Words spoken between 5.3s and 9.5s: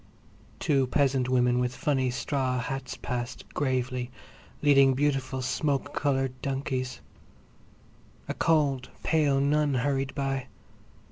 smoke coloured donkeys. A cold, pale